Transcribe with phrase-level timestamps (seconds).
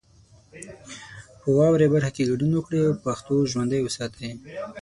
[1.41, 4.31] په واورئ برخه کې ګډون وکړئ او پښتو ژوندۍ وساتئ.